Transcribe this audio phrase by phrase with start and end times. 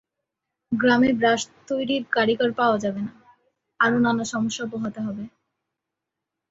[0.71, 3.11] গ্রামে ব্রাশ তৈরির কারিগর পাওয়া যাবে না,
[3.79, 5.23] আরও নানা সমস্যা পোহাতে হবে।